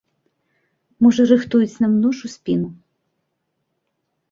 [1.07, 2.69] Можа рыхтуюць нам нож у спіну?